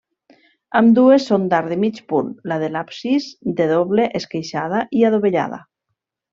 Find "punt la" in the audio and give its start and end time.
2.13-2.59